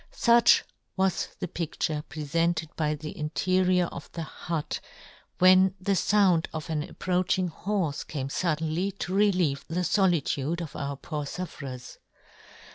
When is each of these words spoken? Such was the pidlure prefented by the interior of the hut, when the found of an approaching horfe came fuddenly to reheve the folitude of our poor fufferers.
Such 0.09 0.63
was 0.97 1.27
the 1.39 1.47
pidlure 1.47 2.01
prefented 2.09 2.69
by 2.75 2.95
the 2.95 3.15
interior 3.15 3.85
of 3.85 4.11
the 4.13 4.23
hut, 4.23 4.79
when 5.37 5.75
the 5.79 5.95
found 5.95 6.49
of 6.55 6.71
an 6.71 6.81
approaching 6.81 7.49
horfe 7.51 8.07
came 8.07 8.27
fuddenly 8.29 8.93
to 8.97 9.13
reheve 9.13 9.63
the 9.67 9.83
folitude 9.83 10.59
of 10.59 10.75
our 10.75 10.97
poor 10.97 11.25
fufferers. 11.25 11.99